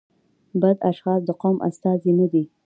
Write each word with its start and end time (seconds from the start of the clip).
بد 0.61 0.77
اشخاص 0.91 1.19
د 1.25 1.29
قوم 1.41 1.57
استازي 1.69 2.11
نه 2.19 2.27
دي. 2.31 2.43